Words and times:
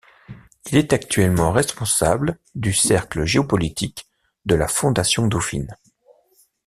Il 0.71 0.79
est 0.79 0.93
actuellement 0.93 1.51
responsable 1.51 2.39
du 2.55 2.73
Cercle 2.73 3.23
géopolitique 3.23 4.09
de 4.47 4.55
la 4.55 4.67
Fondation 4.67 5.27
Dauphine. 5.27 5.77